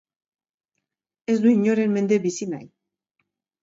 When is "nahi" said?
2.57-2.71